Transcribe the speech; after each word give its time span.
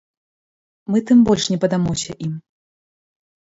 Мы 0.93 1.01
тым 1.09 1.19
больш 1.27 1.45
не 1.51 1.59
паддамося 1.67 2.17
ім! 2.29 2.33